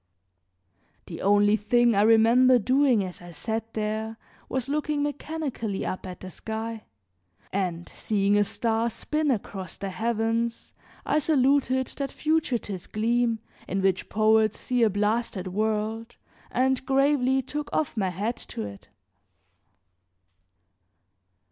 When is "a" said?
8.35-8.43, 14.81-14.89